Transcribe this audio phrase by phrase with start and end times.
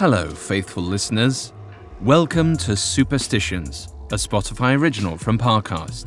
[0.00, 1.52] Hello, faithful listeners.
[2.00, 6.06] Welcome to Superstitions, a Spotify original from Parcast.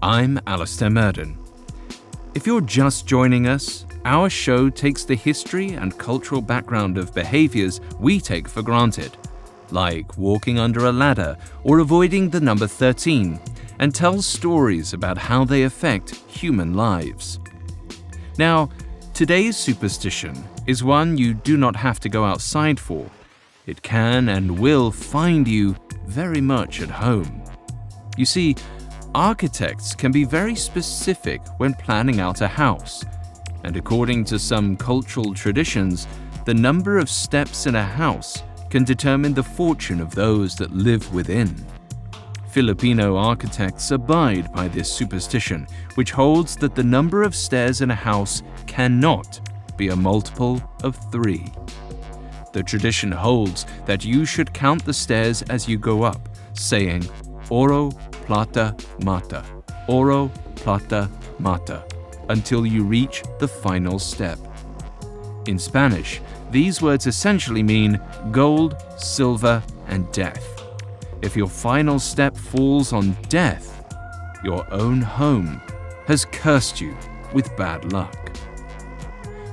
[0.00, 1.38] I'm Alastair Murden.
[2.34, 7.82] If you're just joining us, our show takes the history and cultural background of behaviors
[8.00, 9.18] we take for granted,
[9.70, 13.38] like walking under a ladder or avoiding the number 13,
[13.80, 17.38] and tells stories about how they affect human lives.
[18.38, 18.70] Now,
[19.12, 23.10] today's superstition is one you do not have to go outside for.
[23.66, 25.74] It can and will find you
[26.06, 27.42] very much at home.
[28.16, 28.54] You see,
[29.12, 33.04] architects can be very specific when planning out a house,
[33.64, 36.06] and according to some cultural traditions,
[36.44, 41.12] the number of steps in a house can determine the fortune of those that live
[41.12, 41.52] within.
[42.50, 47.94] Filipino architects abide by this superstition, which holds that the number of stairs in a
[47.96, 49.40] house cannot
[49.76, 51.52] be a multiple of three.
[52.52, 57.08] The tradition holds that you should count the stairs as you go up, saying
[57.50, 59.44] oro, plata, mata,
[59.88, 61.84] oro, plata, mata,
[62.28, 64.38] until you reach the final step.
[65.46, 66.20] In Spanish,
[66.50, 70.62] these words essentially mean gold, silver, and death.
[71.22, 73.72] If your final step falls on death,
[74.42, 75.60] your own home
[76.06, 76.96] has cursed you
[77.32, 78.25] with bad luck.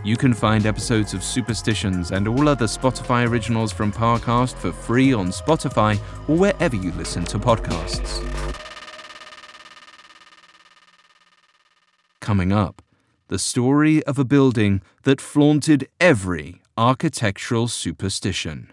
[0.06, 5.14] You can find episodes of Superstitions and all other Spotify originals from Parcast for free
[5.14, 8.22] on Spotify or wherever you listen to podcasts.
[12.20, 12.82] Coming up,
[13.30, 18.73] the story of a building that flaunted every architectural superstition.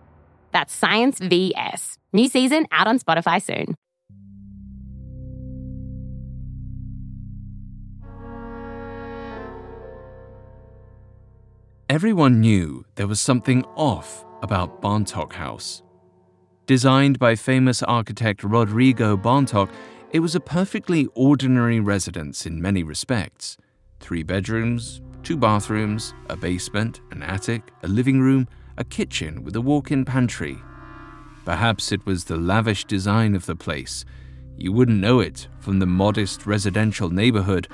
[0.51, 1.97] That's Science VS.
[2.13, 3.75] New season out on Spotify soon.
[11.89, 15.83] Everyone knew there was something off about Bontoc House.
[16.65, 19.69] Designed by famous architect Rodrigo Bontoc,
[20.11, 23.57] it was a perfectly ordinary residence in many respects
[23.99, 29.61] three bedrooms, two bathrooms, a basement, an attic, a living room, a kitchen with a
[29.61, 30.57] walk in pantry.
[31.45, 34.05] Perhaps it was the lavish design of the place.
[34.57, 37.67] You wouldn't know it from the modest residential neighborhood,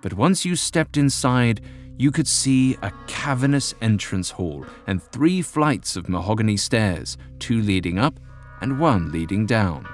[0.00, 1.60] but once you stepped inside,
[1.98, 7.98] you could see a cavernous entrance hall and three flights of mahogany stairs, two leading
[7.98, 8.18] up
[8.60, 9.86] and one leading down.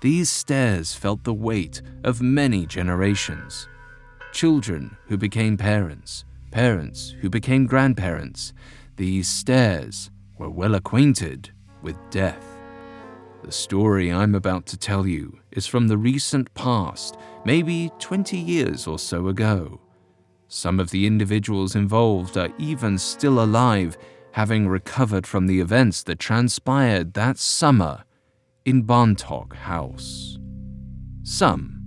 [0.00, 3.68] These stairs felt the weight of many generations.
[4.32, 8.52] Children who became parents, parents who became grandparents,
[8.96, 11.50] these stairs were well acquainted
[11.82, 12.46] with death.
[13.42, 18.86] The story I'm about to tell you is from the recent past, maybe 20 years
[18.86, 19.80] or so ago.
[20.48, 23.98] Some of the individuals involved are even still alive,
[24.32, 28.04] having recovered from the events that transpired that summer
[28.64, 30.38] in Bontoc House.
[31.22, 31.82] Some,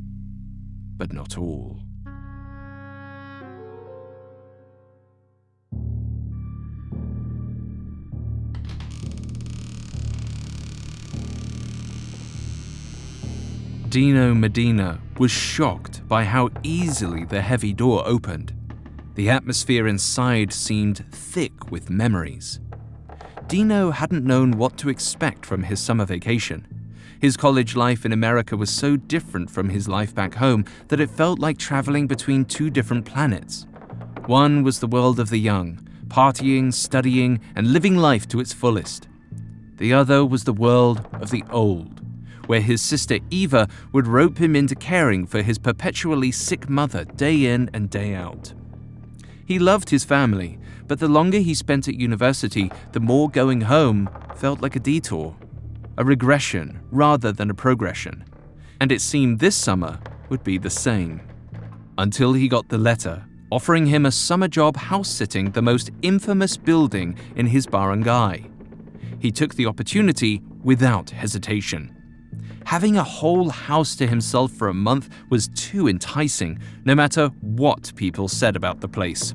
[0.98, 1.87] but not all.
[13.98, 18.54] Dino Medina was shocked by how easily the heavy door opened.
[19.16, 22.60] The atmosphere inside seemed thick with memories.
[23.48, 26.68] Dino hadn't known what to expect from his summer vacation.
[27.20, 31.10] His college life in America was so different from his life back home that it
[31.10, 33.66] felt like traveling between two different planets.
[34.28, 39.08] One was the world of the young, partying, studying, and living life to its fullest.
[39.78, 41.97] The other was the world of the old,
[42.48, 47.46] where his sister Eva would rope him into caring for his perpetually sick mother day
[47.46, 48.54] in and day out.
[49.46, 54.10] He loved his family, but the longer he spent at university, the more going home
[54.36, 55.38] felt like a detour,
[55.98, 58.26] a regression rather than a progression.
[58.82, 61.22] And it seemed this summer would be the same.
[61.98, 66.58] Until he got the letter offering him a summer job house sitting the most infamous
[66.58, 68.46] building in his barangay.
[69.20, 71.97] He took the opportunity without hesitation.
[72.68, 77.94] Having a whole house to himself for a month was too enticing, no matter what
[77.96, 79.34] people said about the place.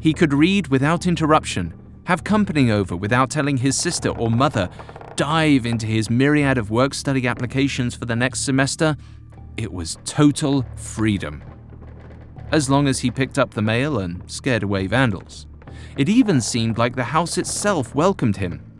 [0.00, 1.74] He could read without interruption,
[2.04, 4.70] have company over without telling his sister or mother,
[5.14, 8.96] dive into his myriad of work study applications for the next semester,
[9.58, 11.44] it was total freedom.
[12.50, 15.46] As long as he picked up the mail and scared away vandals.
[15.98, 18.71] It even seemed like the house itself welcomed him.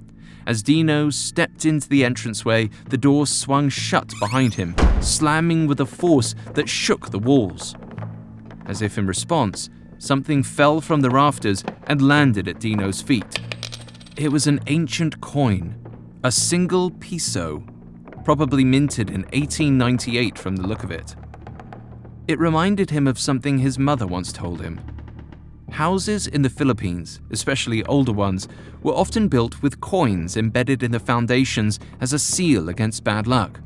[0.46, 5.86] As Dino stepped into the entranceway, the door swung shut behind him, slamming with a
[5.86, 7.74] force that shook the walls.
[8.66, 13.38] As if in response, something fell from the rafters and landed at Dino's feet.
[14.16, 15.76] It was an ancient coin,
[16.24, 17.64] a single piso,
[18.24, 21.14] probably minted in 1898 from the look of it.
[22.28, 24.80] It reminded him of something his mother once told him.
[25.72, 28.46] Houses in the Philippines, especially older ones,
[28.82, 33.58] were often built with coins embedded in the foundations as a seal against bad luck.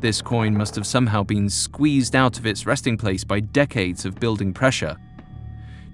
[0.00, 4.20] This coin must have somehow been squeezed out of its resting place by decades of
[4.20, 4.96] building pressure.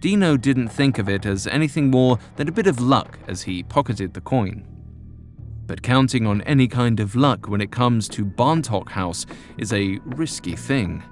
[0.00, 3.62] Dino didn't think of it as anything more than a bit of luck as he
[3.62, 4.67] pocketed the coin.
[5.67, 9.25] But counting on any kind of luck when it comes to Bontoc House
[9.56, 11.02] is a risky thing.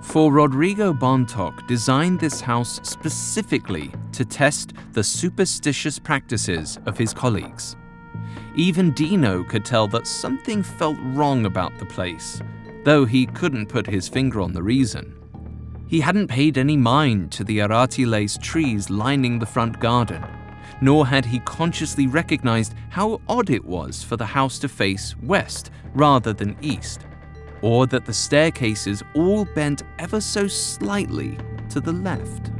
[0.00, 7.76] For Rodrigo Bontoc designed this house specifically to test the superstitious practices of his colleagues.
[8.54, 12.40] Even Dino could tell that something felt wrong about the place,
[12.84, 15.14] though he couldn't put his finger on the reason.
[15.88, 20.24] He hadn't paid any mind to the aratiles trees lining the front garden,
[20.80, 25.70] nor had he consciously recognized how odd it was for the house to face west
[25.92, 27.07] rather than east
[27.62, 31.36] or that the staircases all bent ever so slightly
[31.70, 32.50] to the left.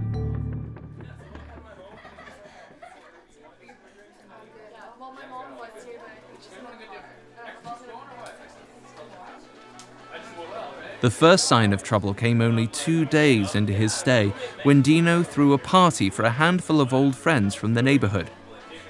[11.01, 14.33] The first sign of trouble came only two days into his stay
[14.65, 18.31] when Dino threw a party for a handful of old friends from the neighborhood.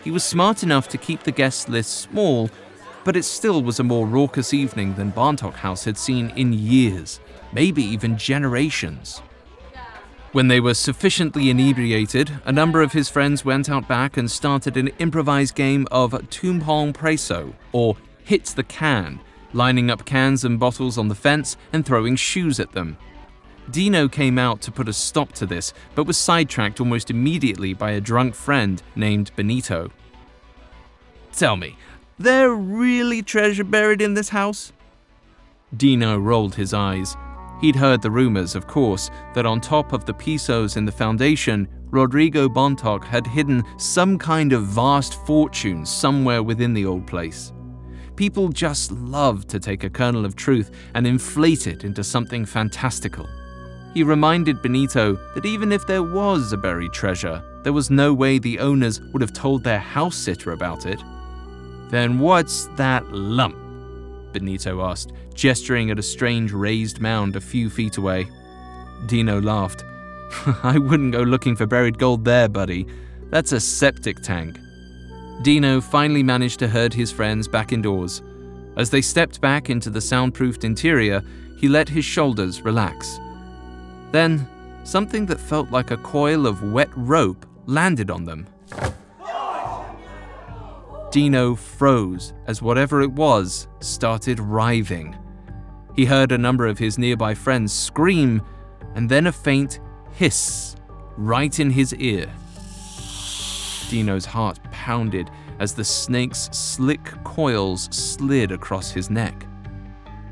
[0.03, 2.49] He was smart enough to keep the guest list small
[3.09, 7.21] but it still was a more raucous evening than Bontoc House had seen in years,
[7.55, 9.23] maybe even generations.
[10.33, 14.77] When they were sufficiently inebriated, a number of his friends went out back and started
[14.77, 19.21] an improvised game of Tumbang Preso, or Hit the Can,
[19.55, 22.99] lining up cans and bottles on the fence and throwing shoes at them.
[23.71, 27.93] Dino came out to put a stop to this, but was sidetracked almost immediately by
[27.93, 29.93] a drunk friend named Benito.
[31.33, 31.77] Tell me,
[32.19, 34.73] there really treasure buried in this house?
[35.77, 37.17] Dino rolled his eyes.
[37.61, 41.69] He'd heard the rumors, of course, that on top of the pisos in the foundation,
[41.91, 47.53] Rodrigo Bontoc had hidden some kind of vast fortune somewhere within the old place.
[48.17, 53.29] People just loved to take a kernel of truth and inflate it into something fantastical.
[53.95, 58.39] He reminded Benito that even if there was a buried treasure, there was no way
[58.39, 61.03] the owners would have told their house sitter about it.
[61.91, 63.57] Then what's that lump?
[64.33, 68.29] Benito asked, gesturing at a strange raised mound a few feet away.
[69.07, 69.85] Dino laughed.
[70.63, 72.87] I wouldn't go looking for buried gold there, buddy.
[73.31, 74.59] That's a septic tank.
[75.43, 78.23] Dino finally managed to herd his friends back indoors.
[78.77, 81.23] As they stepped back into the soundproofed interior,
[81.57, 83.19] he let his shoulders relax.
[84.13, 84.49] Then,
[84.85, 88.47] something that felt like a coil of wet rope landed on them.
[91.11, 95.17] Dino froze as whatever it was started writhing.
[95.97, 98.43] He heard a number of his nearby friends scream,
[98.95, 99.81] and then a faint
[100.13, 100.77] hiss
[101.17, 102.31] right in his ear.
[103.89, 109.47] Dino's heart pounded as the snake's slick coils slid across his neck.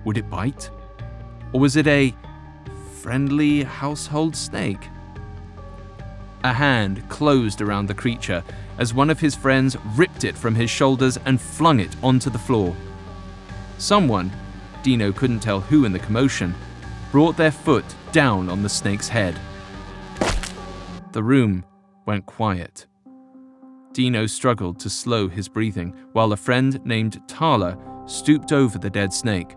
[0.05, 0.71] Would it bite?
[1.53, 2.15] Or was it a
[3.01, 4.89] friendly household snake?
[6.45, 8.45] A hand closed around the creature
[8.79, 12.39] as one of his friends ripped it from his shoulders and flung it onto the
[12.39, 12.77] floor.
[13.79, 14.31] Someone,
[14.83, 16.55] Dino couldn't tell who in the commotion,
[17.13, 19.39] brought their foot down on the snake's head.
[21.13, 21.65] The room
[22.07, 22.87] went quiet.
[23.93, 29.13] Dino struggled to slow his breathing while a friend named Tala stooped over the dead
[29.13, 29.57] snake.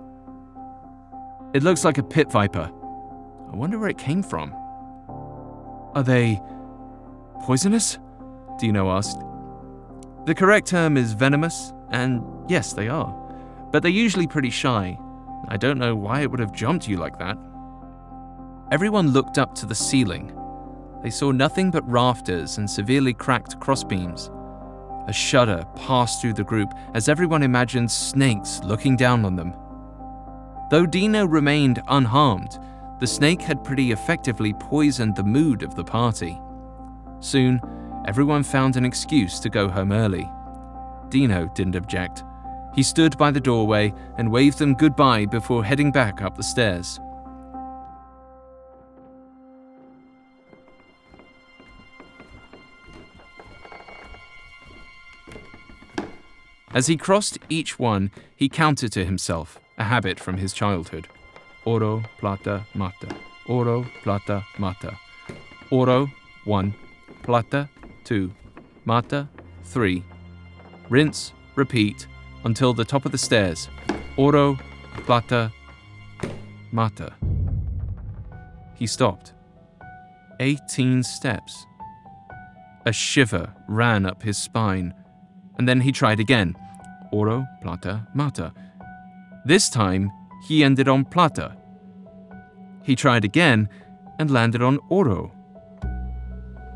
[1.53, 2.71] It looks like a pit viper.
[3.51, 4.53] I wonder where it came from.
[5.95, 6.39] Are they
[7.41, 7.97] poisonous?
[8.59, 9.19] Dino asked.
[10.25, 13.15] The correct term is venomous, and yes, they are.
[13.71, 14.99] But they're usually pretty shy.
[15.47, 17.37] I don't know why it would have jumped you like that.
[18.71, 20.35] Everyone looked up to the ceiling.
[21.01, 24.29] They saw nothing but rafters and severely cracked crossbeams.
[25.07, 29.53] A shudder passed through the group as everyone imagined snakes looking down on them.
[30.69, 32.59] Though Dino remained unharmed,
[32.99, 36.39] the snake had pretty effectively poisoned the mood of the party.
[37.21, 37.59] Soon,
[38.05, 40.29] everyone found an excuse to go home early.
[41.09, 42.23] Dino didn't object.
[42.75, 46.99] He stood by the doorway and waved them goodbye before heading back up the stairs.
[56.71, 61.07] As he crossed each one, he counted to himself, a habit from his childhood.
[61.65, 63.09] Oro, plata, mata.
[63.47, 64.97] Oro, plata, mata.
[65.71, 66.09] Oro,
[66.45, 66.75] one.
[67.23, 67.67] Plata,
[68.09, 68.33] two.
[68.85, 69.29] Mata,
[69.65, 70.03] three.
[70.89, 72.07] Rinse, repeat,
[72.43, 73.69] until the top of the stairs.
[74.17, 74.57] Oro,
[75.05, 75.53] plata,
[76.71, 77.13] mata.
[78.73, 79.33] He stopped.
[80.39, 81.67] Eighteen steps.
[82.87, 84.91] A shiver ran up his spine
[85.59, 86.55] and then he tried again.
[87.11, 88.51] Oro, plata, mata.
[89.45, 90.11] This time,
[90.47, 91.55] he ended on plata.
[92.81, 93.69] He tried again
[94.17, 95.31] and landed on oro.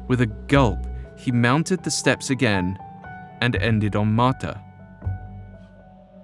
[0.08, 0.86] With a gulp,
[1.24, 2.78] he mounted the steps again
[3.42, 4.62] and ended on mata.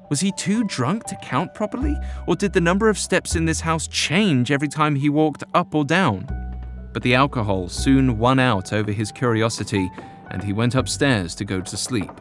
[0.09, 1.95] Was he too drunk to count properly?
[2.27, 5.73] Or did the number of steps in this house change every time he walked up
[5.73, 6.27] or down?
[6.93, 9.89] But the alcohol soon won out over his curiosity,
[10.31, 12.11] and he went upstairs to go to sleep.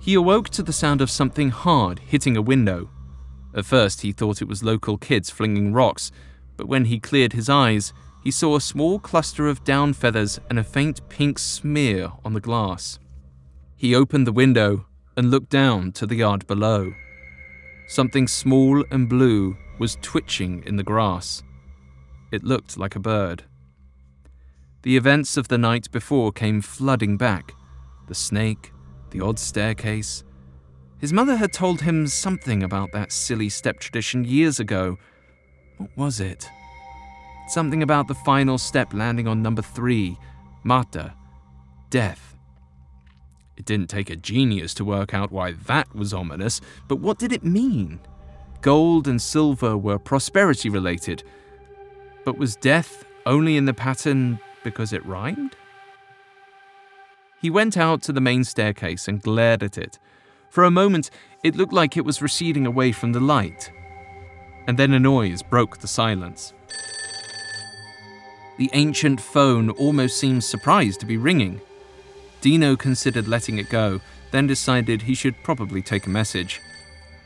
[0.00, 2.90] He awoke to the sound of something hard hitting a window.
[3.54, 6.10] At first, he thought it was local kids flinging rocks,
[6.60, 10.58] but when he cleared his eyes, he saw a small cluster of down feathers and
[10.58, 12.98] a faint pink smear on the glass.
[13.76, 14.84] He opened the window
[15.16, 16.92] and looked down to the yard below.
[17.88, 21.42] Something small and blue was twitching in the grass.
[22.30, 23.44] It looked like a bird.
[24.82, 27.54] The events of the night before came flooding back
[28.06, 28.70] the snake,
[29.12, 30.24] the odd staircase.
[30.98, 34.98] His mother had told him something about that silly step tradition years ago.
[35.80, 36.46] What was it?
[37.48, 40.18] Something about the final step landing on number three,
[40.62, 41.14] Mata,
[41.88, 42.36] death.
[43.56, 47.32] It didn't take a genius to work out why that was ominous, but what did
[47.32, 47.98] it mean?
[48.60, 51.22] Gold and silver were prosperity related,
[52.26, 55.56] but was death only in the pattern because it rhymed?
[57.40, 59.98] He went out to the main staircase and glared at it.
[60.50, 61.08] For a moment,
[61.42, 63.72] it looked like it was receding away from the light.
[64.66, 66.52] And then a noise broke the silence.
[68.58, 71.60] The ancient phone almost seemed surprised to be ringing.
[72.40, 74.00] Dino considered letting it go,
[74.30, 76.60] then decided he should probably take a message.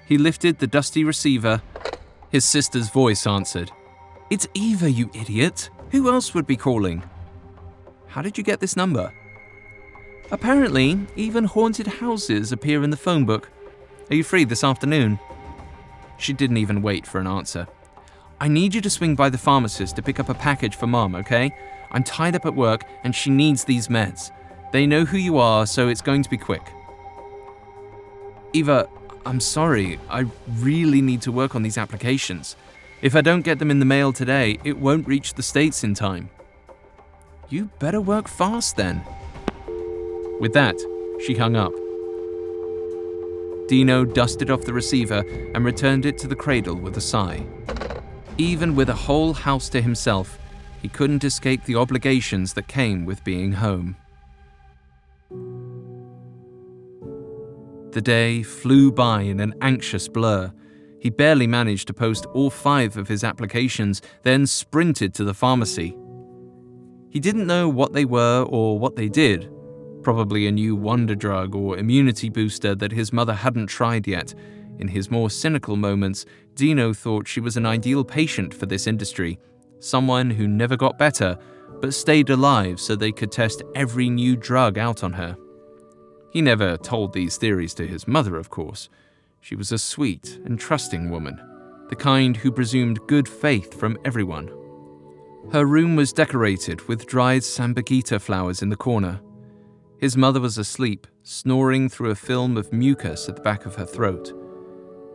[0.07, 1.63] He lifted the dusty receiver.
[2.31, 3.71] His sister's voice answered.
[4.31, 5.71] It's Eva, you idiot.
[5.91, 7.03] Who else would be calling?
[8.07, 9.13] How did you get this number?
[10.31, 13.51] Apparently, even haunted houses appear in the phone book.
[14.11, 15.19] Are you free this afternoon?
[16.17, 17.67] She didn't even wait for an answer.
[18.41, 21.15] I need you to swing by the pharmacist to pick up a package for Mom,
[21.15, 21.55] okay?
[21.91, 24.31] I'm tied up at work and she needs these meds.
[24.73, 26.63] They know who you are, so it's going to be quick.
[28.53, 28.89] Eva,
[29.25, 29.99] I'm sorry.
[30.09, 30.27] I
[30.59, 32.57] really need to work on these applications.
[33.03, 35.95] If I don't get them in the mail today, it won't reach the States in
[35.95, 36.31] time.
[37.49, 39.05] You better work fast then.
[40.41, 40.77] With that,
[41.25, 41.73] she hung up.
[43.67, 47.47] Dino dusted off the receiver and returned it to the cradle with a sigh.
[48.37, 50.39] Even with a whole house to himself,
[50.83, 53.97] he couldn't escape the obligations that came with being home.
[57.93, 60.53] The day flew by in an anxious blur.
[60.99, 65.97] He barely managed to post all five of his applications, then sprinted to the pharmacy.
[67.09, 69.49] He didn't know what they were or what they did,
[70.05, 74.35] probably a new wonder drug or immunity booster that his mother hadn't tried yet.
[74.79, 79.39] In his more cynical moments, Dino thought she was an ideal patient for this industry,
[79.81, 81.37] someone who never got better,
[81.81, 85.37] but stayed alive so they could test every new drug out on her.
[86.31, 88.89] He never told these theories to his mother, of course.
[89.41, 91.41] She was a sweet and trusting woman,
[91.89, 94.51] the kind who presumed good faith from everyone.
[95.53, 99.21] Her room was decorated with dried sampaguita flowers in the corner,
[99.99, 103.87] his mother was asleep, snoring through a film of mucus at the back of her
[103.87, 104.33] throat.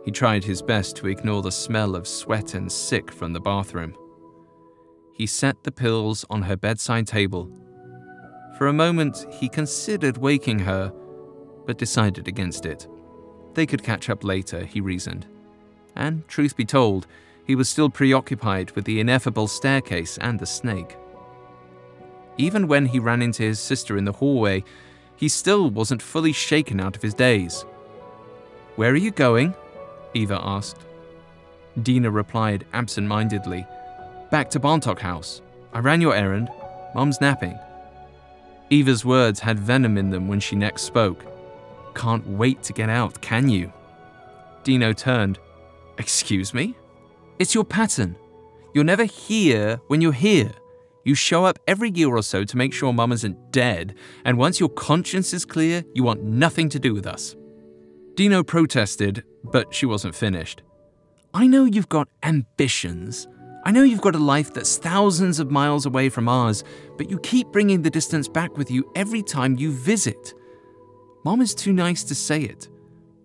[0.04, 3.94] He tried his best to ignore the smell of sweat and sick from the bathroom.
[5.12, 7.50] He set the pills on her bedside table.
[8.56, 10.92] For a moment, he considered waking her,
[11.66, 12.88] but decided against it.
[13.54, 15.26] They could catch up later, he reasoned.
[15.94, 17.06] And, truth be told,
[17.44, 20.96] he was still preoccupied with the ineffable staircase and the snake.
[22.40, 24.64] Even when he ran into his sister in the hallway,
[25.14, 27.66] he still wasn't fully shaken out of his daze.
[28.76, 29.54] Where are you going?
[30.14, 30.86] Eva asked.
[31.82, 33.66] Dino replied absent mindedly.
[34.30, 35.42] Back to Bontoc House.
[35.74, 36.48] I ran your errand.
[36.94, 37.58] Mum's napping.
[38.70, 41.22] Eva's words had venom in them when she next spoke.
[41.94, 43.70] Can't wait to get out, can you?
[44.64, 45.38] Dino turned.
[45.98, 46.74] Excuse me?
[47.38, 48.16] It's your pattern.
[48.72, 50.52] You're never here when you're here.
[51.04, 54.60] You show up every year or so to make sure mum isn't dead, and once
[54.60, 57.36] your conscience is clear, you want nothing to do with us.
[58.14, 60.62] Dino protested, but she wasn't finished.
[61.32, 63.28] I know you've got ambitions.
[63.64, 66.64] I know you've got a life that's thousands of miles away from ours,
[66.98, 70.34] but you keep bringing the distance back with you every time you visit.
[71.24, 72.68] Mom is too nice to say it,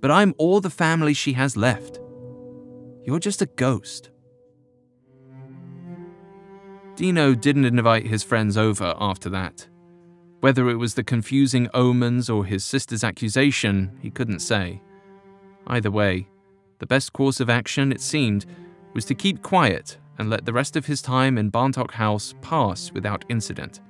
[0.01, 1.99] but I'm all the family she has left.
[3.03, 4.11] You're just a ghost.
[6.95, 9.67] Dino didn't invite his friends over after that.
[10.39, 14.81] Whether it was the confusing omens or his sister's accusation, he couldn't say.
[15.67, 16.27] Either way,
[16.79, 18.45] the best course of action, it seemed,
[18.93, 22.91] was to keep quiet and let the rest of his time in Bontoc House pass
[22.93, 23.81] without incident.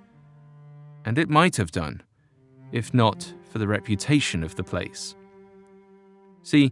[1.03, 2.01] And it might have done,
[2.71, 5.15] if not for the reputation of the place.
[6.41, 6.71] See,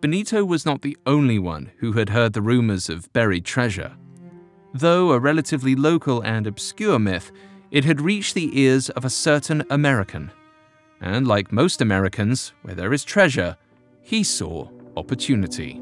[0.00, 3.96] Benito was not the only one who had heard the rumors of buried treasure.
[4.72, 7.32] Though a relatively local and obscure myth,
[7.70, 10.30] it had reached the ears of a certain American.
[11.00, 13.56] And like most Americans, where there is treasure,
[14.02, 15.80] he saw opportunity.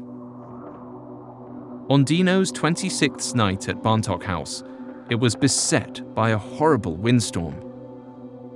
[1.89, 4.63] On Dino's 26th night at Bontoc House,
[5.09, 7.65] it was beset by a horrible windstorm.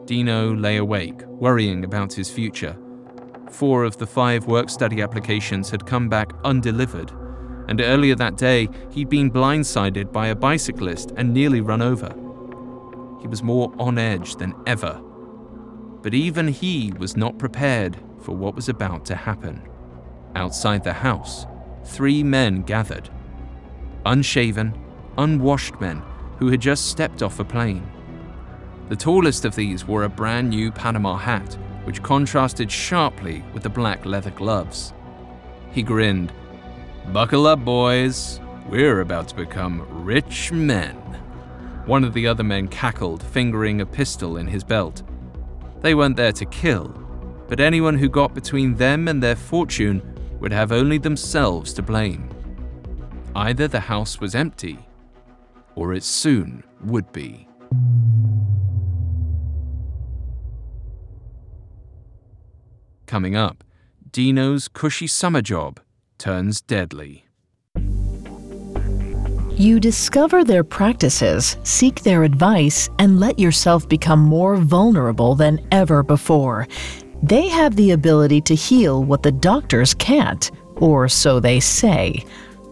[0.05, 2.77] Dino lay awake, worrying about his future.
[3.49, 7.11] Four of the five work study applications had come back undelivered,
[7.67, 12.13] and earlier that day he'd been blindsided by a bicyclist and nearly run over.
[13.21, 15.01] He was more on edge than ever.
[16.01, 19.61] But even he was not prepared for what was about to happen.
[20.35, 21.45] Outside the house,
[21.85, 23.09] three men gathered
[24.05, 24.77] unshaven,
[25.17, 26.01] unwashed men
[26.37, 27.89] who had just stepped off a plane.
[28.89, 33.69] The tallest of these wore a brand new Panama hat, which contrasted sharply with the
[33.69, 34.93] black leather gloves.
[35.71, 36.33] He grinned.
[37.11, 38.39] Buckle up, boys.
[38.69, 40.95] We're about to become rich men.
[41.85, 45.03] One of the other men cackled, fingering a pistol in his belt.
[45.81, 46.87] They weren't there to kill,
[47.47, 50.01] but anyone who got between them and their fortune
[50.39, 52.29] would have only themselves to blame.
[53.35, 54.79] Either the house was empty,
[55.75, 57.47] or it soon would be.
[63.05, 63.63] Coming up,
[64.09, 65.79] Dino's cushy summer job
[66.23, 67.25] turns deadly.
[69.57, 76.01] You discover their practices, seek their advice, and let yourself become more vulnerable than ever
[76.01, 76.65] before.
[77.21, 82.23] They have the ability to heal what the doctors can't, or so they say.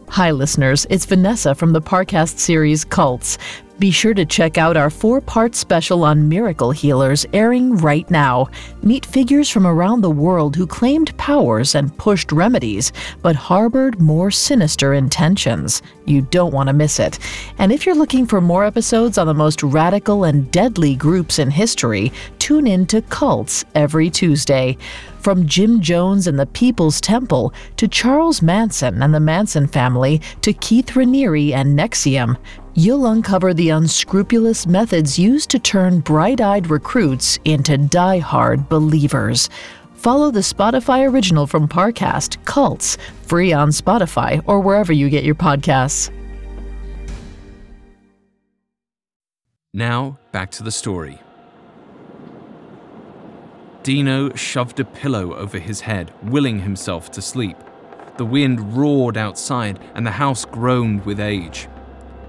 [0.08, 0.88] Hi, listeners.
[0.90, 3.38] It's Vanessa from the Parcast series Cults.
[3.82, 8.48] Be sure to check out our four part special on miracle healers airing right now.
[8.84, 14.30] Meet figures from around the world who claimed powers and pushed remedies, but harbored more
[14.30, 15.82] sinister intentions.
[16.06, 17.18] You don't want to miss it.
[17.58, 21.50] And if you're looking for more episodes on the most radical and deadly groups in
[21.50, 22.12] history,
[22.52, 24.76] tune in to Cults every Tuesday.
[25.22, 30.52] From Jim Jones and the People's Temple to Charles Manson and the Manson family to
[30.52, 32.36] Keith Raniere and NXIVM,
[32.74, 39.50] you'll uncover the unscrupulous methods used to turn bright eyed recruits into die-hard believers.
[39.94, 45.36] Follow the Spotify original from Parcast, Cults, free on Spotify or wherever you get your
[45.36, 46.12] podcasts.
[49.74, 51.18] Now, back to the story.
[53.84, 57.58] Dino shoved a pillow over his head, willing himself to sleep.
[58.18, 61.68] The wind roared outside, and the house groaned with age.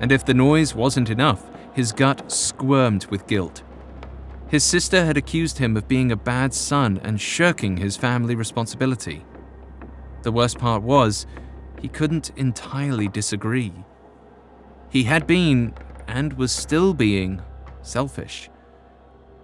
[0.01, 3.63] And if the noise wasn't enough, his gut squirmed with guilt.
[4.49, 9.25] His sister had accused him of being a bad son and shirking his family responsibility.
[10.23, 11.27] The worst part was,
[11.81, 13.73] he couldn't entirely disagree.
[14.89, 15.75] He had been,
[16.07, 17.43] and was still being,
[17.83, 18.49] selfish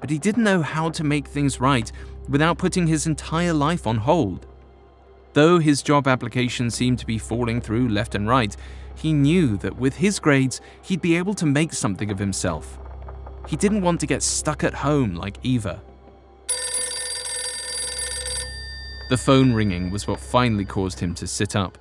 [0.01, 1.91] but he didn't know how to make things right
[2.29, 4.47] without putting his entire life on hold.
[5.33, 8.57] Though his job application seemed to be falling through left and right,
[8.95, 12.79] he knew that with his grades, he'd be able to make something of himself.
[13.47, 15.81] He didn't want to get stuck at home like Eva.
[19.09, 21.79] The phone ringing was what finally caused him to sit up.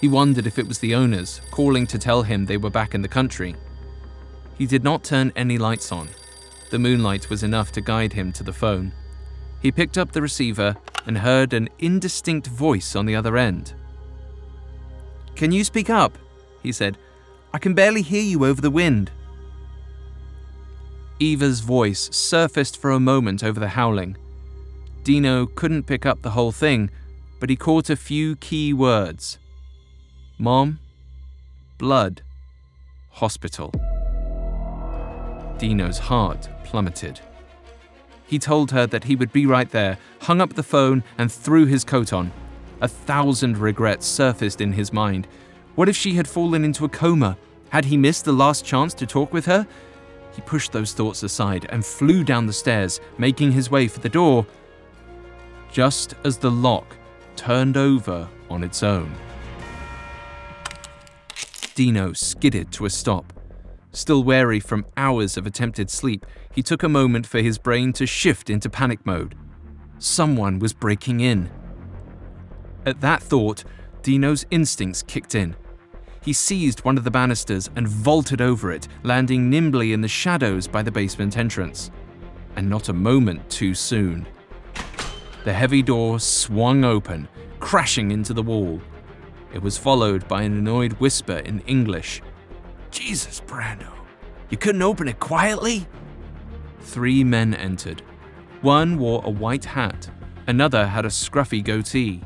[0.00, 3.02] He wondered if it was the owners calling to tell him they were back in
[3.02, 3.54] the country.
[4.56, 6.08] He did not turn any lights on,
[6.72, 8.90] the moonlight was enough to guide him to the phone.
[9.60, 10.74] He picked up the receiver
[11.06, 13.74] and heard an indistinct voice on the other end.
[15.36, 16.16] Can you speak up?
[16.62, 16.96] he said.
[17.52, 19.10] I can barely hear you over the wind.
[21.18, 24.16] Eva's voice surfaced for a moment over the howling.
[25.04, 26.90] Dino couldn't pick up the whole thing,
[27.38, 29.38] but he caught a few key words
[30.38, 30.78] Mom,
[31.76, 32.22] blood,
[33.10, 33.72] hospital.
[35.58, 37.20] Dino's heart plummeted.
[38.26, 41.66] He told her that he would be right there, hung up the phone, and threw
[41.66, 42.32] his coat on.
[42.80, 45.28] A thousand regrets surfaced in his mind.
[45.74, 47.36] What if she had fallen into a coma?
[47.68, 49.66] Had he missed the last chance to talk with her?
[50.34, 54.08] He pushed those thoughts aside and flew down the stairs, making his way for the
[54.08, 54.46] door,
[55.70, 56.96] just as the lock
[57.36, 59.12] turned over on its own.
[61.74, 63.30] Dino skidded to a stop.
[63.94, 68.06] Still wary from hours of attempted sleep, he took a moment for his brain to
[68.06, 69.34] shift into panic mode.
[69.98, 71.50] Someone was breaking in.
[72.84, 73.64] At that thought,
[74.02, 75.56] Dino's instincts kicked in.
[76.22, 80.68] He seized one of the banisters and vaulted over it, landing nimbly in the shadows
[80.68, 81.90] by the basement entrance.
[82.56, 84.26] And not a moment too soon.
[85.44, 87.28] The heavy door swung open,
[87.60, 88.80] crashing into the wall.
[89.52, 92.22] It was followed by an annoyed whisper in English
[92.92, 93.90] Jesus, Brando,
[94.50, 95.88] you couldn't open it quietly?
[96.82, 98.02] Three men entered.
[98.60, 100.10] One wore a white hat,
[100.46, 102.22] another had a scruffy goatee.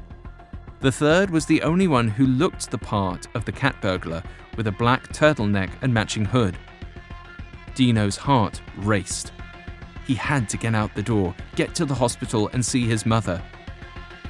[0.80, 4.22] The third was the only one who looked the part of the cat burglar
[4.56, 6.56] with a black turtleneck and matching hood.
[7.74, 9.32] Dino's heart raced.
[10.06, 13.42] He had to get out the door, get to the hospital, and see his mother.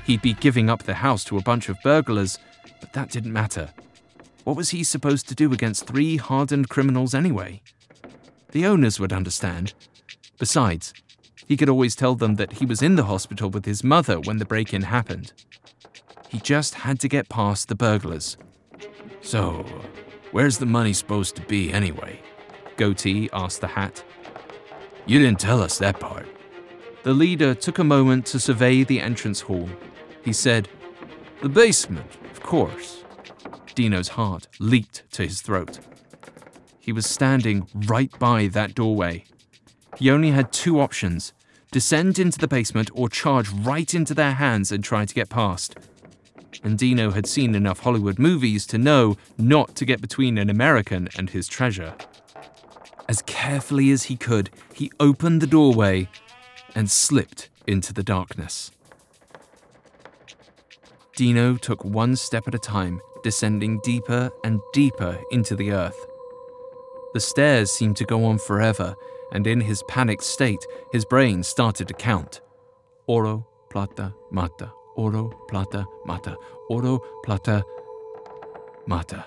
[0.05, 2.39] He'd be giving up the house to a bunch of burglars,
[2.81, 3.69] but that didn't matter.
[4.45, 7.61] What was he supposed to do against three hardened criminals anyway?
[8.53, 9.75] The owners would understand.
[10.39, 10.93] Besides,
[11.47, 14.39] he could always tell them that he was in the hospital with his mother when
[14.39, 15.33] the break in happened.
[16.29, 18.37] He just had to get past the burglars.
[19.21, 19.65] So,
[20.33, 22.21] where's the money supposed to be anyway?
[22.77, 24.05] Goatee asked the hat.
[25.07, 26.27] You didn't tell us that part.
[27.05, 29.69] The leader took a moment to survey the entrance hall.
[30.25, 30.69] He said,
[31.41, 33.05] The basement, of course.
[33.77, 35.79] Dino's heart leaped to his throat.
[36.81, 39.25] He was standing right by that doorway.
[39.97, 41.33] He only had two options
[41.73, 45.77] descend into the basement or charge right into their hands and try to get past.
[46.63, 51.09] And Dino had seen enough Hollywood movies to know not to get between an American
[51.19, 51.95] and his treasure.
[53.09, 56.09] As carefully as he could, he opened the doorway
[56.75, 58.71] and slipped into the darkness.
[61.15, 66.07] Dino took one step at a time, descending deeper and deeper into the earth.
[67.15, 68.95] The stairs seemed to go on forever,
[69.33, 72.41] and in his panicked state, his brain started to count.
[73.07, 76.37] Oro, plata, mata, oro, plata, mata,
[76.69, 77.65] oro, plata,
[78.87, 79.25] mata.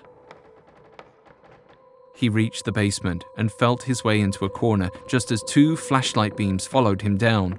[2.15, 6.35] He reached the basement and felt his way into a corner just as two flashlight
[6.35, 7.57] beams followed him down.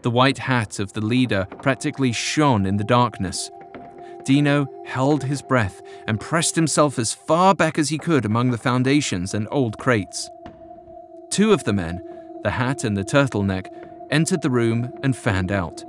[0.00, 3.50] The white hat of the leader practically shone in the darkness.
[4.24, 8.58] Dino held his breath and pressed himself as far back as he could among the
[8.58, 10.30] foundations and old crates.
[11.36, 12.02] Two of the men,
[12.44, 13.66] the hat and the turtleneck,
[14.10, 15.84] entered the room and fanned out.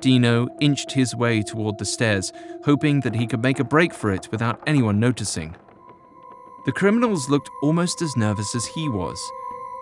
[0.00, 2.32] Dino inched his way toward the stairs,
[2.64, 5.54] hoping that he could make a break for it without anyone noticing.
[6.64, 9.20] The criminals looked almost as nervous as he was.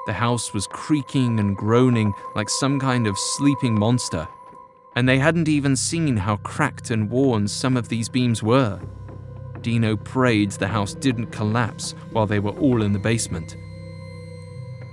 [0.09, 4.27] The house was creaking and groaning like some kind of sleeping monster,
[4.97, 8.81] and they hadn't even seen how cracked and worn some of these beams were.
[9.61, 13.57] Dino prayed the house didn't collapse while they were all in the basement.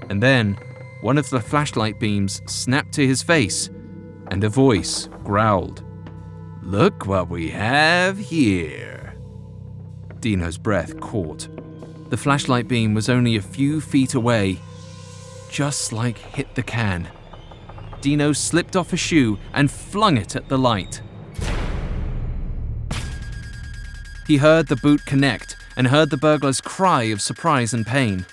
[0.10, 0.58] And then,
[1.02, 3.70] one of the flashlight beams snapped to his face,
[4.28, 5.84] and a voice growled,
[6.62, 9.16] Look what we have here.
[10.20, 11.50] Dino's breath caught.
[12.10, 14.60] The flashlight beam was only a few feet away,
[15.50, 17.10] just like hit the can.
[18.00, 21.02] Dino slipped off a shoe and flung it at the light.
[24.26, 28.26] He heard the boot connect and heard the burglar's cry of surprise and pain.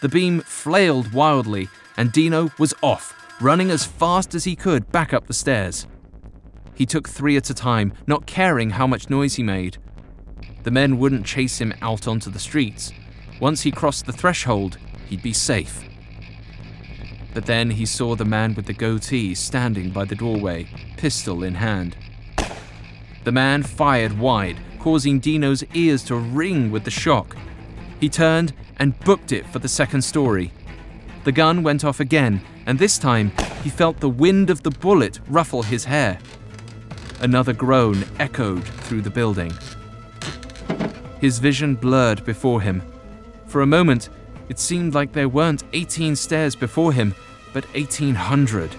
[0.00, 5.12] The beam flailed wildly, and Dino was off, running as fast as he could back
[5.12, 5.86] up the stairs.
[6.74, 9.76] He took three at a time, not caring how much noise he made.
[10.62, 12.92] The men wouldn't chase him out onto the streets.
[13.40, 15.84] Once he crossed the threshold, he'd be safe.
[17.34, 21.54] But then he saw the man with the goatee standing by the doorway, pistol in
[21.54, 21.96] hand.
[23.24, 27.36] The man fired wide, causing Dino's ears to ring with the shock.
[28.00, 30.52] He turned and booked it for the second story.
[31.24, 33.30] The gun went off again, and this time
[33.62, 36.18] he felt the wind of the bullet ruffle his hair.
[37.20, 39.52] Another groan echoed through the building.
[41.20, 42.82] His vision blurred before him.
[43.46, 44.08] For a moment,
[44.48, 47.14] It seemed like there weren't 18 stairs before him,
[47.52, 48.74] but 1800.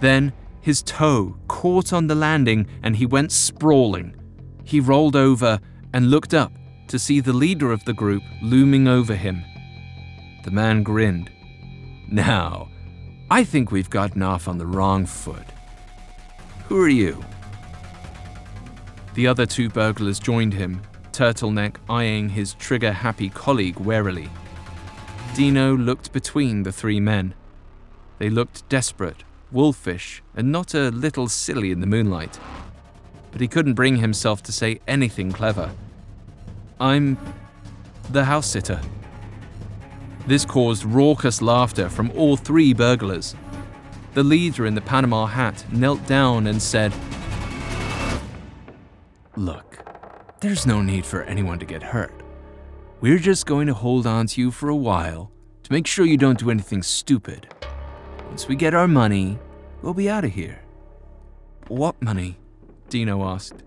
[0.00, 4.16] Then his toe caught on the landing and he went sprawling.
[4.64, 5.60] He rolled over
[5.92, 6.50] and looked up
[6.88, 9.44] to see the leader of the group looming over him.
[10.44, 11.30] The man grinned.
[12.08, 12.68] Now,
[13.30, 15.44] I think we've gotten off on the wrong foot.
[16.68, 17.24] Who are you?
[19.14, 20.80] The other two burglars joined him,
[21.12, 24.28] Turtleneck eyeing his trigger happy colleague warily.
[25.34, 27.34] Dino looked between the three men.
[28.18, 32.38] They looked desperate, wolfish, and not a little silly in the moonlight.
[33.32, 35.72] But he couldn't bring himself to say anything clever.
[36.80, 37.18] I'm
[38.10, 38.80] the house sitter.
[40.26, 43.34] This caused raucous laughter from all three burglars.
[44.14, 46.92] The leader in the Panama hat knelt down and said,
[49.36, 49.78] Look,
[50.40, 52.12] there's no need for anyone to get hurt.
[53.00, 55.30] We're just going to hold on to you for a while
[55.62, 57.48] to make sure you don't do anything stupid.
[58.26, 59.38] Once we get our money,
[59.82, 60.60] we'll be out of here.
[61.68, 62.38] What money?
[62.88, 63.62] Dino asked.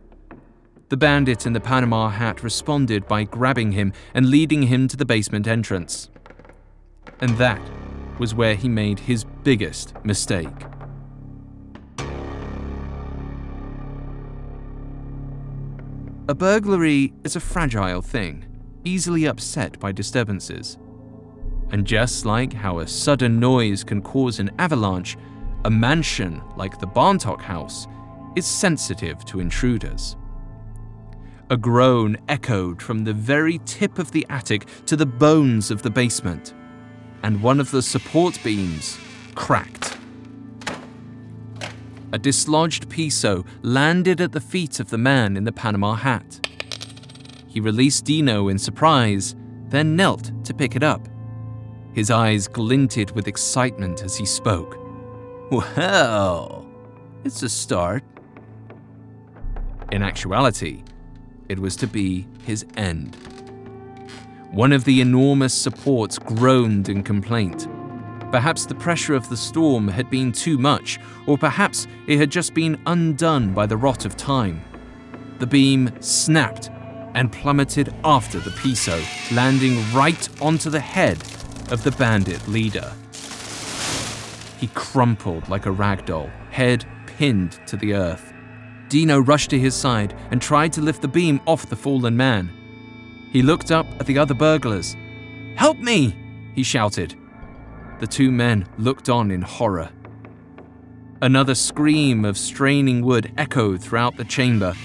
[0.91, 5.05] The bandit in the Panama hat responded by grabbing him and leading him to the
[5.05, 6.09] basement entrance.
[7.21, 7.61] And that
[8.19, 10.49] was where he made his biggest mistake.
[16.27, 18.45] A burglary is a fragile thing,
[18.83, 20.77] easily upset by disturbances.
[21.69, 25.15] And just like how a sudden noise can cause an avalanche,
[25.63, 27.87] a mansion like the Bontoc House
[28.35, 30.17] is sensitive to intruders.
[31.51, 35.89] A groan echoed from the very tip of the attic to the bones of the
[35.89, 36.53] basement,
[37.23, 38.97] and one of the support beams
[39.35, 39.97] cracked.
[42.13, 46.39] A dislodged piso landed at the feet of the man in the Panama hat.
[47.49, 49.35] He released Dino in surprise,
[49.67, 51.05] then knelt to pick it up.
[51.91, 54.77] His eyes glinted with excitement as he spoke.
[55.51, 56.65] Well,
[57.25, 58.05] it's a start.
[59.91, 60.83] In actuality,
[61.51, 63.17] it was to be his end.
[64.51, 67.67] One of the enormous supports groaned in complaint.
[68.31, 72.53] Perhaps the pressure of the storm had been too much, or perhaps it had just
[72.53, 74.61] been undone by the rot of time.
[75.39, 76.69] The beam snapped
[77.15, 81.17] and plummeted after the piso, landing right onto the head
[81.69, 82.93] of the bandit leader.
[84.57, 88.30] He crumpled like a rag doll, head pinned to the earth.
[88.91, 92.51] Dino rushed to his side and tried to lift the beam off the fallen man.
[93.31, 94.97] He looked up at the other burglars.
[95.55, 96.13] Help me!
[96.53, 97.15] he shouted.
[98.01, 99.89] The two men looked on in horror.
[101.21, 104.75] Another scream of straining wood echoed throughout the chamber.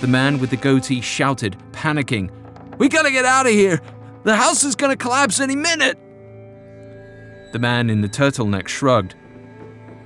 [0.00, 2.32] The man with the goatee shouted, panicking,
[2.78, 3.80] We gotta get out of here!
[4.24, 5.96] The house is gonna collapse any minute!
[7.52, 9.14] The man in the turtleneck shrugged.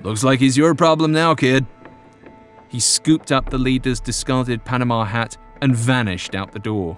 [0.03, 1.65] Looks like he's your problem now, kid.
[2.73, 6.97] He scooped up the leader's discarded Panama hat and vanished out the door.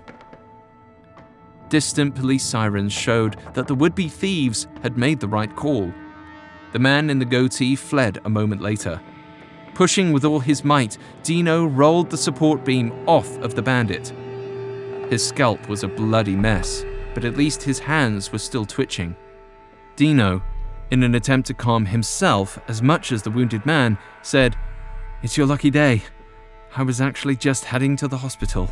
[1.67, 5.93] Distant police sirens showed that the would be thieves had made the right call.
[6.71, 9.01] The man in the goatee fled a moment later.
[9.73, 14.13] Pushing with all his might, Dino rolled the support beam off of the bandit.
[15.09, 19.13] His scalp was a bloody mess, but at least his hands were still twitching.
[19.97, 20.41] Dino,
[20.89, 24.55] in an attempt to calm himself as much as the wounded man, said,
[25.25, 26.03] It's your lucky day.
[26.75, 28.69] I was actually just heading to the hospital.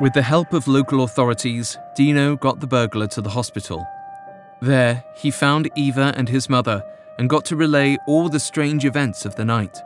[0.00, 3.86] With the help of local authorities, Dino got the burglar to the hospital.
[4.60, 6.82] There, he found Eva and his mother
[7.16, 9.78] and got to relay all the strange events of the night.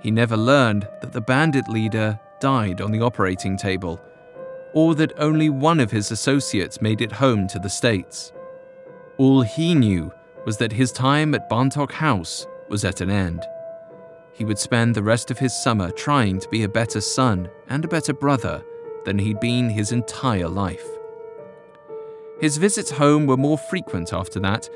[0.00, 3.98] He never learned that the bandit leader died on the operating table,
[4.74, 8.34] or that only one of his associates made it home to the States.
[9.18, 10.12] All he knew
[10.44, 13.42] was that his time at Bontoc House was at an end.
[14.32, 17.84] He would spend the rest of his summer trying to be a better son and
[17.84, 18.62] a better brother
[19.06, 20.86] than he'd been his entire life.
[22.40, 24.68] His visits home were more frequent after that,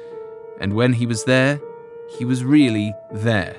[0.59, 1.61] and when he was there,
[2.19, 3.57] he was really there.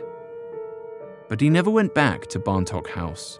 [1.29, 3.39] But he never went back to Bontoc House,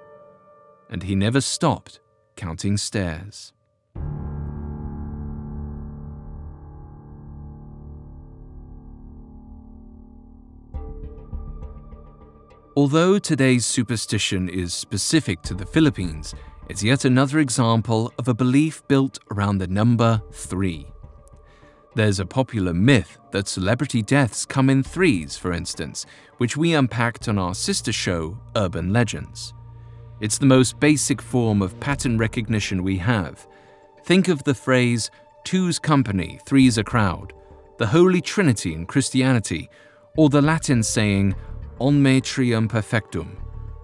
[0.89, 1.99] and he never stopped
[2.36, 3.54] counting stairs.
[12.77, 16.34] Although today's superstition is specific to the Philippines,
[16.69, 20.88] it's yet another example of a belief built around the number three.
[21.95, 26.05] There's a popular myth that celebrity deaths come in threes, for instance,
[26.38, 29.53] which we unpacked on our sister show, Urban Legends.
[30.21, 33.45] It's the most basic form of pattern recognition we have.
[34.05, 35.12] Think of the phrase,
[35.43, 37.34] two's company, three's a crowd,
[37.79, 39.69] the Holy Trinity in Christianity,
[40.15, 41.36] or the Latin saying,
[41.82, 43.38] omne trium perfectum,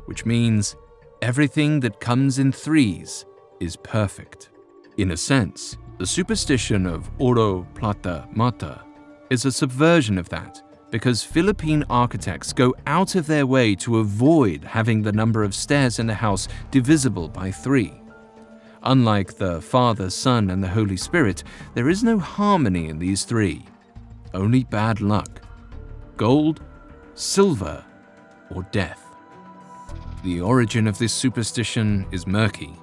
[0.06, 0.76] which means
[1.22, 3.26] everything that comes in threes
[3.60, 4.52] is perfect.
[4.98, 8.84] In a sense, the superstition of oro, plata, mata
[9.32, 14.64] is a subversion of that because Philippine architects go out of their way to avoid
[14.64, 18.02] having the number of stairs in a house divisible by three.
[18.84, 23.66] Unlike the Father, Son, and the Holy Spirit, there is no harmony in these three,
[24.34, 25.42] only bad luck
[26.16, 26.62] gold,
[27.14, 27.84] silver,
[28.52, 29.04] or death.
[30.24, 32.74] The origin of this superstition is murky.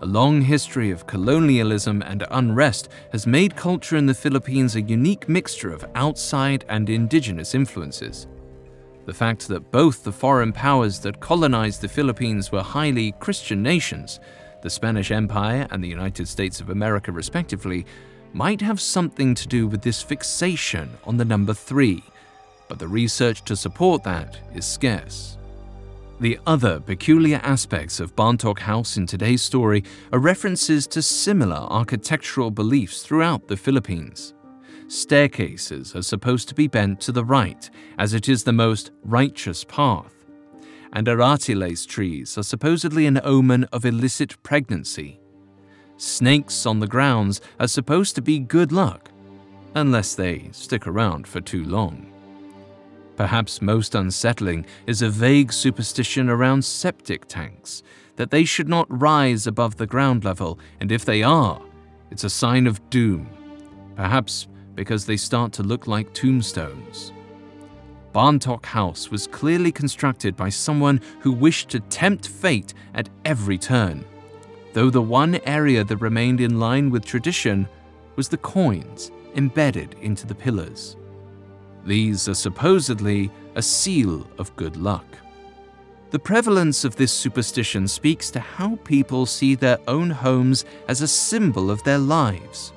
[0.00, 5.28] A long history of colonialism and unrest has made culture in the Philippines a unique
[5.28, 8.26] mixture of outside and indigenous influences.
[9.06, 14.20] The fact that both the foreign powers that colonized the Philippines were highly Christian nations,
[14.62, 17.84] the Spanish Empire and the United States of America respectively,
[18.32, 22.02] might have something to do with this fixation on the number three,
[22.68, 25.38] but the research to support that is scarce.
[26.20, 32.50] The other peculiar aspects of Bontoc House in today's story are references to similar architectural
[32.50, 34.32] beliefs throughout the Philippines.
[34.86, 39.64] Staircases are supposed to be bent to the right, as it is the most righteous
[39.64, 40.14] path.
[40.92, 45.18] And aratiles trees are supposedly an omen of illicit pregnancy.
[45.96, 49.10] Snakes on the grounds are supposed to be good luck,
[49.74, 52.13] unless they stick around for too long.
[53.16, 57.82] Perhaps most unsettling is a vague superstition around septic tanks
[58.16, 61.60] that they should not rise above the ground level, and if they are,
[62.10, 63.28] it's a sign of doom.
[63.96, 67.12] Perhaps because they start to look like tombstones.
[68.12, 74.04] Bontoc House was clearly constructed by someone who wished to tempt fate at every turn,
[74.72, 77.68] though the one area that remained in line with tradition
[78.16, 80.96] was the coins embedded into the pillars.
[81.84, 85.04] These are supposedly a seal of good luck.
[86.10, 91.08] The prevalence of this superstition speaks to how people see their own homes as a
[91.08, 92.72] symbol of their lives.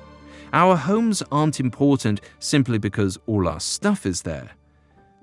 [0.52, 4.50] Our homes aren't important simply because all our stuff is there.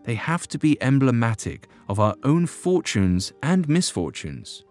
[0.04, 4.63] They have to be emblematic of our own fortunes and misfortunes.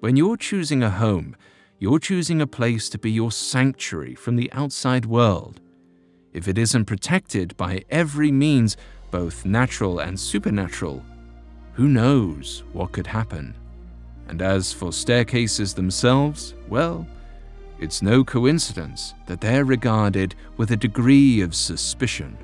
[0.00, 1.36] When you're choosing a home,
[1.78, 5.60] you're choosing a place to be your sanctuary from the outside world
[6.32, 8.76] if it isn't protected by every means,
[9.10, 11.02] both natural and supernatural,
[11.72, 13.54] who knows what could happen?
[14.28, 17.06] And as for staircases themselves, well,
[17.80, 22.36] it's no coincidence that they're regarded with a degree of suspicion.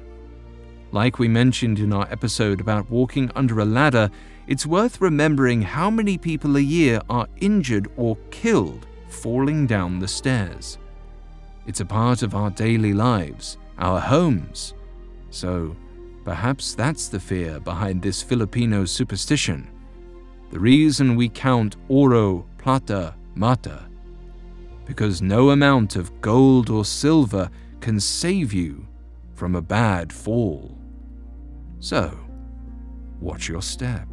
[0.93, 4.11] Like we mentioned in our episode about walking under a ladder,
[4.47, 10.07] it's worth remembering how many people a year are injured or killed falling down the
[10.07, 10.79] stairs.
[11.67, 14.75] It's a part of our daily lives, our homes.
[15.31, 15.77] So,
[16.25, 19.71] perhaps that's the fear behind this Filipino superstition.
[20.51, 23.89] The reason we count oro, plata, mata.
[24.87, 28.87] Because no amount of gold or silver can save you
[29.35, 30.79] from a bad fall.
[31.81, 32.19] So,
[33.21, 34.07] watch your step.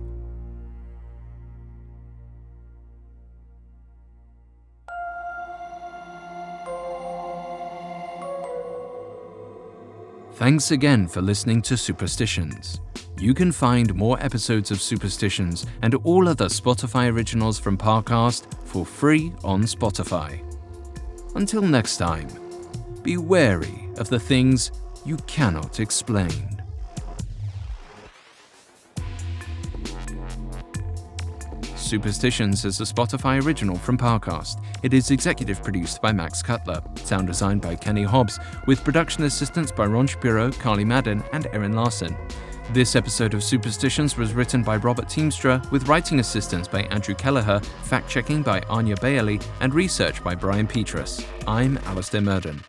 [10.41, 12.82] Thanks again for listening to Superstitions.
[13.19, 18.84] You can find more episodes of Superstitions and all other Spotify originals from Parcast for
[18.84, 20.41] free on Spotify.
[21.36, 22.27] Until next time,
[23.04, 24.71] be wary of the things
[25.06, 26.50] you cannot explain.
[31.91, 34.63] Superstitions is a Spotify original from Parcast.
[34.82, 39.74] It is executive produced by Max Cutler, sound designed by Kenny Hobbs, with production assistance
[39.74, 42.15] by Ron Shapiro, Carly Madden, and Erin Larson.
[42.72, 47.59] This episode of Superstitions was written by Robert Teamstra, with writing assistance by Andrew Kelleher,
[47.84, 51.26] fact checking by Anya Bailey, and research by Brian Petrus.
[51.45, 52.63] I'm Alastair Murden.